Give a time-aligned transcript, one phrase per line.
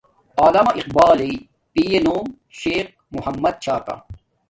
[0.43, 1.33] علامہ اقبال یݵ
[1.73, 2.25] پیے نوم
[2.59, 3.95] شیخ محمد چھا کا